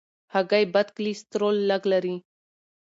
[0.33, 2.15] هګۍ بد کلسترول لږ لري.